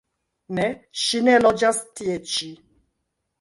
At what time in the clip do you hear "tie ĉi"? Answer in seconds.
2.01-2.49